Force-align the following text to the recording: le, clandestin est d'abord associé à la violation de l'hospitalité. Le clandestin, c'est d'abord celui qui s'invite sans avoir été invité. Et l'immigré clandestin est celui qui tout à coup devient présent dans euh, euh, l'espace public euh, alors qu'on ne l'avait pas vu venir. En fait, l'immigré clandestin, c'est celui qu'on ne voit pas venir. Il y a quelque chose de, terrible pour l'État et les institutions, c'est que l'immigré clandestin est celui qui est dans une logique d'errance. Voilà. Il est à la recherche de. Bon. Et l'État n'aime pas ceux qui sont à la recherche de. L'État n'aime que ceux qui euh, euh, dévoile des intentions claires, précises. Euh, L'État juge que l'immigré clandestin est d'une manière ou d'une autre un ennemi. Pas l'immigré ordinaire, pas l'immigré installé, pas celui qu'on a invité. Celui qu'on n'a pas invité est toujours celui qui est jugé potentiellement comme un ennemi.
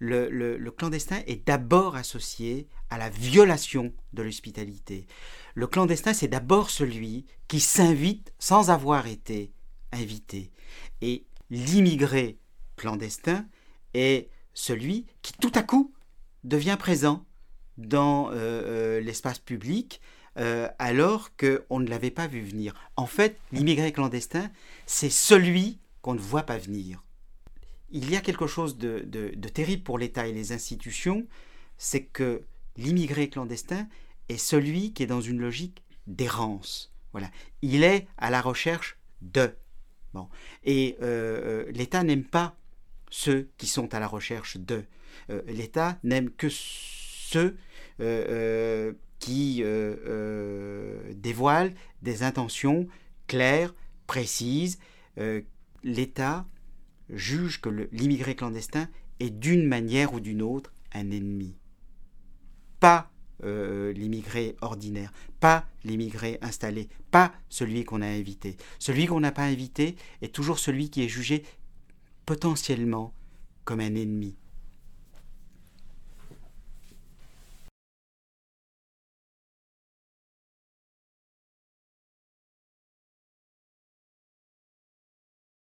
le, 0.00 0.70
clandestin 0.70 1.22
est 1.26 1.46
d'abord 1.46 1.94
associé 1.94 2.66
à 2.88 2.98
la 2.98 3.08
violation 3.10 3.92
de 4.12 4.22
l'hospitalité. 4.22 5.06
Le 5.54 5.66
clandestin, 5.66 6.12
c'est 6.12 6.28
d'abord 6.28 6.70
celui 6.70 7.26
qui 7.48 7.60
s'invite 7.60 8.32
sans 8.38 8.70
avoir 8.70 9.06
été 9.06 9.52
invité. 9.92 10.50
Et 11.02 11.24
l'immigré 11.50 12.38
clandestin 12.76 13.46
est 13.94 14.28
celui 14.54 15.06
qui 15.22 15.32
tout 15.34 15.52
à 15.54 15.62
coup 15.62 15.92
devient 16.44 16.76
présent 16.78 17.24
dans 17.76 18.30
euh, 18.30 18.34
euh, 18.34 19.00
l'espace 19.00 19.38
public 19.38 20.00
euh, 20.38 20.68
alors 20.78 21.30
qu'on 21.36 21.80
ne 21.80 21.88
l'avait 21.88 22.10
pas 22.10 22.26
vu 22.26 22.40
venir. 22.40 22.74
En 22.96 23.06
fait, 23.06 23.38
l'immigré 23.52 23.92
clandestin, 23.92 24.50
c'est 24.86 25.10
celui 25.10 25.78
qu'on 26.02 26.14
ne 26.14 26.20
voit 26.20 26.44
pas 26.44 26.58
venir. 26.58 27.02
Il 27.90 28.10
y 28.10 28.16
a 28.16 28.20
quelque 28.20 28.46
chose 28.46 28.78
de, 28.78 29.00
terrible 29.52 29.82
pour 29.82 29.98
l'État 29.98 30.26
et 30.26 30.32
les 30.32 30.52
institutions, 30.52 31.26
c'est 31.76 32.04
que 32.04 32.42
l'immigré 32.76 33.28
clandestin 33.28 33.88
est 34.28 34.38
celui 34.38 34.92
qui 34.92 35.02
est 35.02 35.06
dans 35.06 35.20
une 35.20 35.40
logique 35.40 35.82
d'errance. 36.06 36.92
Voilà. 37.12 37.30
Il 37.62 37.82
est 37.82 38.06
à 38.16 38.30
la 38.30 38.40
recherche 38.40 38.98
de. 39.22 39.54
Bon. 40.14 40.28
Et 40.64 40.96
l'État 41.72 42.04
n'aime 42.04 42.24
pas 42.24 42.56
ceux 43.10 43.50
qui 43.58 43.66
sont 43.66 43.92
à 43.94 44.00
la 44.00 44.06
recherche 44.06 44.56
de. 44.56 44.84
L'État 45.46 45.98
n'aime 46.04 46.30
que 46.30 46.48
ceux 46.48 47.56
qui 49.20 49.62
euh, 49.62 49.94
euh, 50.06 51.12
dévoile 51.14 51.72
des 52.02 52.24
intentions 52.24 52.88
claires, 53.28 53.72
précises. 54.08 54.80
Euh, 55.18 55.42
L'État 55.84 56.46
juge 57.12 57.60
que 57.60 57.88
l'immigré 57.92 58.34
clandestin 58.34 58.88
est 59.18 59.30
d'une 59.30 59.66
manière 59.66 60.14
ou 60.14 60.20
d'une 60.20 60.42
autre 60.42 60.72
un 60.92 61.10
ennemi. 61.10 61.56
Pas 62.78 63.10
l'immigré 63.42 64.56
ordinaire, 64.60 65.12
pas 65.40 65.66
l'immigré 65.84 66.38
installé, 66.42 66.88
pas 67.10 67.32
celui 67.48 67.84
qu'on 67.84 68.02
a 68.02 68.06
invité. 68.06 68.56
Celui 68.78 69.06
qu'on 69.06 69.20
n'a 69.20 69.32
pas 69.32 69.44
invité 69.44 69.96
est 70.20 70.34
toujours 70.34 70.58
celui 70.58 70.90
qui 70.90 71.02
est 71.02 71.08
jugé 71.08 71.42
potentiellement 72.26 73.14
comme 73.64 73.80
un 73.80 73.94
ennemi. 73.94 74.36